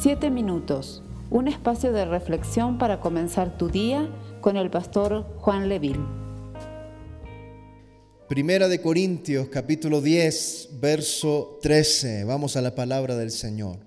[0.00, 4.08] Siete minutos, un espacio de reflexión para comenzar tu día
[4.40, 6.06] con el pastor Juan Leville.
[8.28, 12.22] Primera de Corintios, capítulo 10, verso 13.
[12.22, 13.78] Vamos a la palabra del Señor.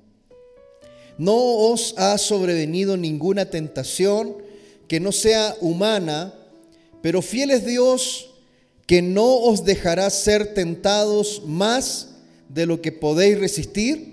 [1.18, 4.36] No os ha sobrevenido ninguna tentación
[4.90, 6.34] que no sea humana,
[7.02, 8.36] pero fiel es Dios
[8.86, 12.18] que no os dejará ser tentados más
[12.50, 14.11] de lo que podéis resistir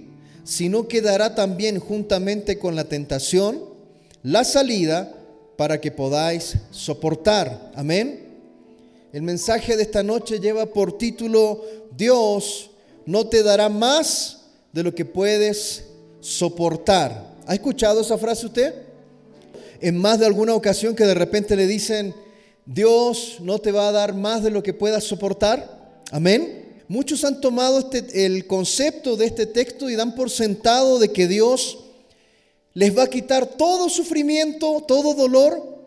[0.48, 3.62] sino que dará también juntamente con la tentación
[4.22, 5.14] la salida
[5.58, 7.70] para que podáis soportar.
[7.74, 8.28] Amén.
[9.12, 11.62] El mensaje de esta noche lleva por título,
[11.94, 12.70] Dios
[13.04, 14.38] no te dará más
[14.72, 15.84] de lo que puedes
[16.20, 17.34] soportar.
[17.46, 18.74] ¿Ha escuchado esa frase usted?
[19.82, 22.14] En más de alguna ocasión que de repente le dicen,
[22.64, 26.00] Dios no te va a dar más de lo que puedas soportar.
[26.10, 26.57] Amén.
[26.88, 31.28] Muchos han tomado este, el concepto de este texto y dan por sentado de que
[31.28, 31.78] Dios
[32.72, 35.78] les va a quitar todo sufrimiento, todo dolor,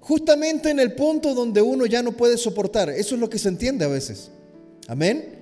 [0.00, 2.90] justamente en el punto donde uno ya no puede soportar.
[2.90, 4.30] Eso es lo que se entiende a veces.
[4.88, 5.38] Amén.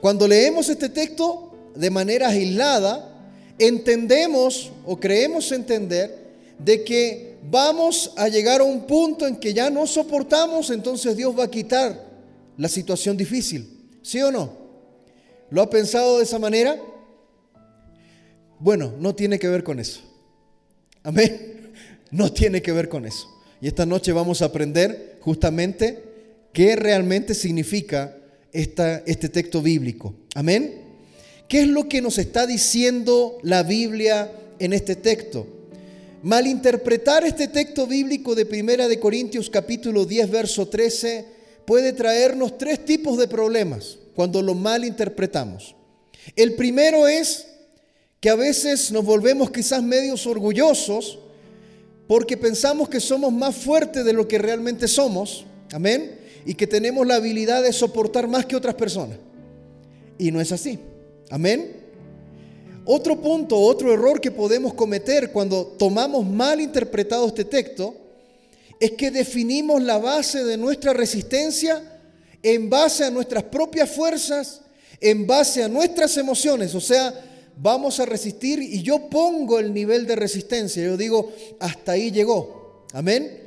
[0.00, 3.10] Cuando leemos este texto de manera aislada,
[3.58, 6.24] entendemos o creemos entender
[6.58, 11.38] de que vamos a llegar a un punto en que ya no soportamos, entonces Dios
[11.38, 12.02] va a quitar
[12.56, 13.74] la situación difícil.
[14.02, 14.63] ¿Sí o no?
[15.54, 16.76] ¿Lo ha pensado de esa manera?
[18.58, 20.00] Bueno, no tiene que ver con eso.
[21.04, 21.52] Amén.
[22.10, 23.28] No tiene que ver con eso.
[23.60, 26.04] Y esta noche vamos a aprender justamente
[26.52, 28.16] qué realmente significa
[28.52, 30.14] esta, este texto bíblico.
[30.36, 30.74] Amén.
[31.48, 35.46] ¿Qué es lo que nos está diciendo la Biblia en este texto?
[36.22, 41.33] Malinterpretar este texto bíblico de Primera de Corintios capítulo 10 verso 13
[41.66, 45.74] puede traernos tres tipos de problemas cuando lo malinterpretamos.
[46.36, 47.46] El primero es
[48.20, 51.18] que a veces nos volvemos quizás medios orgullosos
[52.06, 57.06] porque pensamos que somos más fuertes de lo que realmente somos, amén, y que tenemos
[57.06, 59.18] la habilidad de soportar más que otras personas.
[60.18, 60.78] Y no es así,
[61.30, 61.84] amén.
[62.84, 67.94] Otro punto, otro error que podemos cometer cuando tomamos mal interpretado este texto
[68.80, 71.82] es que definimos la base de nuestra resistencia
[72.42, 74.60] en base a nuestras propias fuerzas,
[75.00, 76.74] en base a nuestras emociones.
[76.74, 77.14] O sea,
[77.56, 80.84] vamos a resistir y yo pongo el nivel de resistencia.
[80.84, 82.84] Yo digo, hasta ahí llegó.
[82.92, 83.40] Amén.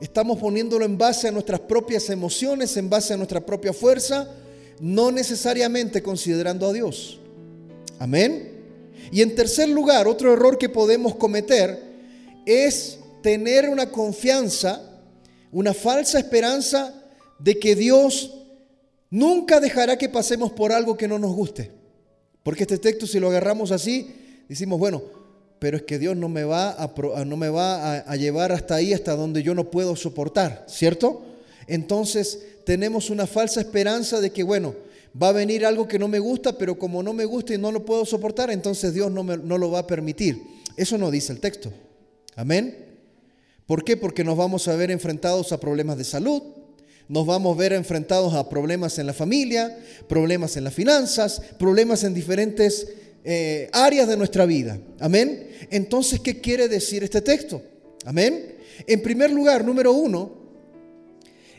[0.00, 4.32] Estamos poniéndolo en base a nuestras propias emociones, en base a nuestra propia fuerza,
[4.80, 7.18] no necesariamente considerando a Dios.
[7.98, 8.52] Amén.
[9.10, 11.82] Y en tercer lugar, otro error que podemos cometer
[12.46, 14.82] es tener una confianza,
[15.52, 16.94] una falsa esperanza
[17.38, 18.34] de que Dios
[19.10, 21.70] nunca dejará que pasemos por algo que no nos guste.
[22.42, 24.14] Porque este texto, si lo agarramos así,
[24.48, 25.02] decimos, bueno,
[25.58, 28.92] pero es que Dios no me va a, no me va a, llevar hasta ahí,
[28.92, 31.22] hasta donde yo no puedo soportar, ¿cierto?
[31.66, 34.74] Entonces tenemos una falsa esperanza de que, bueno,
[35.20, 37.72] va a venir algo que no me gusta, pero como no me gusta y no
[37.72, 40.42] lo puedo soportar, entonces Dios no, me, no lo va a permitir.
[40.76, 41.72] Eso no dice el texto.
[42.36, 42.87] Amén.
[43.68, 43.98] ¿Por qué?
[43.98, 46.42] Porque nos vamos a ver enfrentados a problemas de salud,
[47.06, 52.02] nos vamos a ver enfrentados a problemas en la familia, problemas en las finanzas, problemas
[52.02, 52.88] en diferentes
[53.24, 54.78] eh, áreas de nuestra vida.
[54.98, 55.50] Amén.
[55.70, 57.60] Entonces, ¿qué quiere decir este texto?
[58.06, 58.56] Amén.
[58.86, 60.32] En primer lugar, número uno,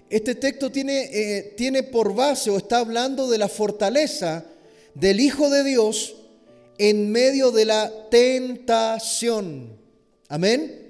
[0.09, 4.45] este texto tiene, eh, tiene por base o está hablando de la fortaleza
[4.95, 6.15] del Hijo de Dios
[6.79, 9.77] en medio de la tentación.
[10.27, 10.88] Amén.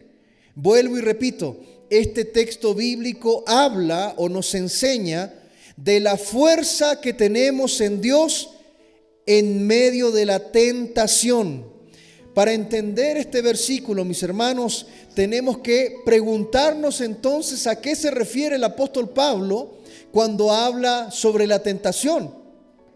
[0.62, 1.56] Vuelvo y repito,
[1.90, 5.34] este texto bíblico habla o nos enseña
[5.78, 8.50] de la fuerza que tenemos en Dios
[9.26, 11.66] en medio de la tentación.
[12.34, 18.64] Para entender este versículo, mis hermanos, tenemos que preguntarnos entonces a qué se refiere el
[18.66, 19.78] apóstol Pablo
[20.12, 22.36] cuando habla sobre la tentación.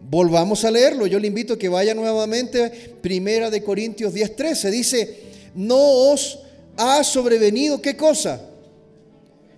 [0.00, 1.06] Volvamos a leerlo.
[1.06, 2.68] Yo le invito a que vaya nuevamente,
[3.00, 4.70] Primera de Corintios 10:13.
[4.70, 5.20] Dice,
[5.54, 6.43] "No os
[6.76, 8.40] ha sobrevenido qué cosa?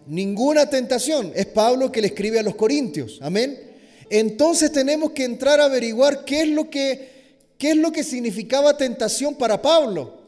[0.06, 1.32] Ninguna tentación.
[1.34, 3.18] Es Pablo que le escribe a los Corintios.
[3.22, 3.60] Amén.
[4.08, 8.76] Entonces tenemos que entrar a averiguar qué es lo que, qué es lo que significaba
[8.76, 10.20] tentación para Pablo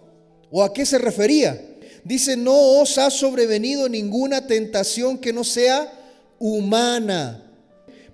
[0.51, 1.65] o a qué se refería.
[2.05, 5.93] Dice, no os ha sobrevenido ninguna tentación que no sea
[6.39, 7.45] humana.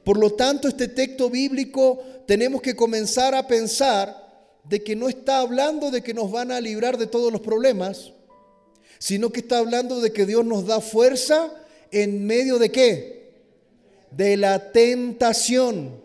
[0.02, 4.24] Por lo tanto, este texto bíblico tenemos que comenzar a pensar
[4.64, 8.12] de que no está hablando de que nos van a librar de todos los problemas,
[8.98, 11.52] sino que está hablando de que Dios nos da fuerza
[11.90, 13.32] en medio de qué?
[14.10, 16.02] De la tentación.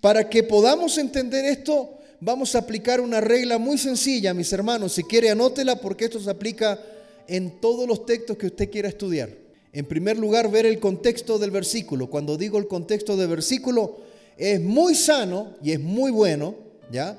[0.00, 4.92] Para que podamos entender esto, vamos a aplicar una regla muy sencilla, mis hermanos.
[4.92, 6.80] Si quiere, anótela porque esto se aplica
[7.28, 9.30] en todos los textos que usted quiera estudiar.
[9.72, 12.08] En primer lugar, ver el contexto del versículo.
[12.08, 13.98] Cuando digo el contexto del versículo,
[14.36, 16.56] es muy sano y es muy bueno,
[16.90, 17.18] ¿ya?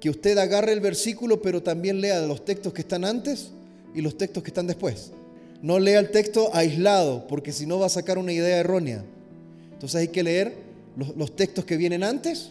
[0.00, 3.50] Que usted agarre el versículo, pero también lea los textos que están antes
[3.94, 5.12] y los textos que están después.
[5.60, 9.04] No lea el texto aislado, porque si no va a sacar una idea errónea.
[9.72, 10.56] Entonces hay que leer
[10.96, 12.50] los, textos que vienen antes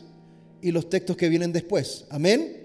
[0.62, 2.06] y los textos que vienen después.
[2.10, 2.58] Amén.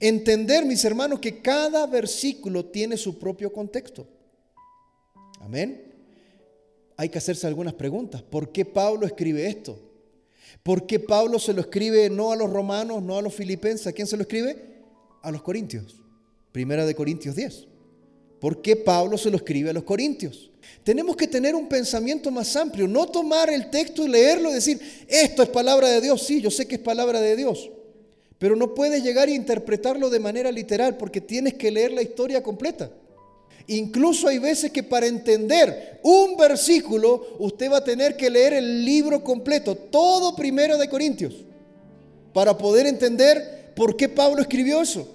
[0.00, 4.06] Entender, mis hermanos, que cada versículo tiene su propio contexto.
[5.40, 5.92] Amén.
[6.96, 8.22] Hay que hacerse algunas preguntas.
[8.22, 9.78] ¿Por qué Pablo escribe esto?
[10.62, 13.86] ¿Por qué Pablo se lo escribe no a los romanos, no a los filipenses?
[13.86, 14.56] ¿A quién se lo escribe?
[15.22, 16.00] A los corintios.
[16.52, 17.73] Primera de Corintios 10.
[18.44, 20.50] ¿Por qué Pablo se lo escribe a los corintios?
[20.82, 24.78] Tenemos que tener un pensamiento más amplio, no tomar el texto y leerlo y decir,
[25.08, 26.20] esto es palabra de Dios.
[26.26, 27.70] Sí, yo sé que es palabra de Dios,
[28.38, 32.42] pero no puedes llegar a interpretarlo de manera literal porque tienes que leer la historia
[32.42, 32.90] completa.
[33.66, 38.84] Incluso hay veces que para entender un versículo usted va a tener que leer el
[38.84, 41.32] libro completo, todo primero de Corintios,
[42.34, 45.13] para poder entender por qué Pablo escribió eso.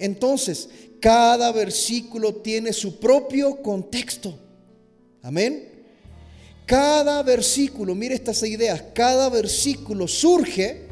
[0.00, 0.68] Entonces,
[1.00, 4.34] cada versículo tiene su propio contexto.
[5.22, 5.68] Amén.
[6.66, 10.86] Cada versículo, mire estas ideas, cada versículo surge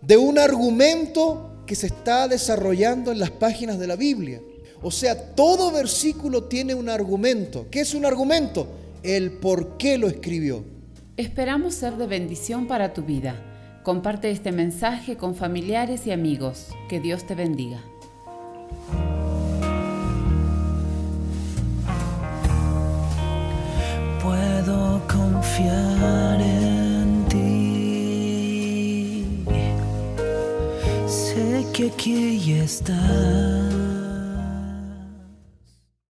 [0.00, 4.40] de un argumento que se está desarrollando en las páginas de la Biblia.
[4.82, 7.66] O sea, todo versículo tiene un argumento.
[7.70, 8.68] ¿Qué es un argumento?
[9.02, 10.64] El por qué lo escribió.
[11.16, 13.80] Esperamos ser de bendición para tu vida.
[13.82, 16.68] Comparte este mensaje con familiares y amigos.
[16.88, 17.82] Que Dios te bendiga.
[24.66, 29.22] Puedo confiar en ti.
[31.06, 33.85] Sé que aquí estás